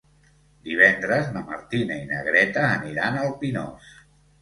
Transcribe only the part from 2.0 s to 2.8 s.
i na Greta